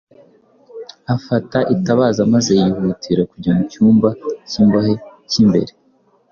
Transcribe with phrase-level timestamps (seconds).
[1.15, 4.09] afata itabaza maze yihutira kujya mu cyumba
[4.49, 4.93] cy’imbohe
[5.29, 5.71] cy’imbere